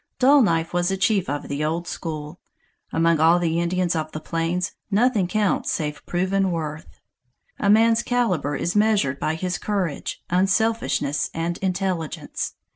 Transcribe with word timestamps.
Dull 0.17 0.41
Knife 0.41 0.73
was 0.73 0.89
a 0.89 0.97
chief 0.97 1.29
of 1.29 1.47
the 1.47 1.63
old 1.63 1.87
school. 1.87 2.39
Among 2.91 3.19
all 3.19 3.37
the 3.37 3.59
Indians 3.59 3.95
of 3.95 4.13
the 4.13 4.19
plains, 4.19 4.71
nothing 4.89 5.27
counts 5.27 5.71
save 5.71 6.03
proven 6.07 6.49
worth. 6.49 6.99
A 7.59 7.69
man's 7.69 8.01
caliber 8.01 8.55
is 8.55 8.75
measured 8.75 9.19
by 9.19 9.35
his 9.35 9.59
courage, 9.59 10.23
unselfishness 10.27 11.29
and 11.35 11.59
intelligence. 11.59 12.55